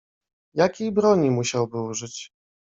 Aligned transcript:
"Jakiej 0.53 0.91
broni 0.91 1.31
musiałby 1.31 1.81
użyć?" 1.81 2.31